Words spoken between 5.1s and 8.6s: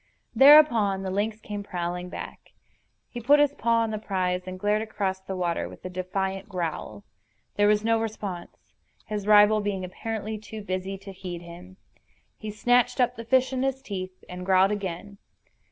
the water with a defiant growl. There was no response,